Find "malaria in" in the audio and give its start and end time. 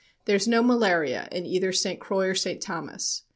0.63-1.45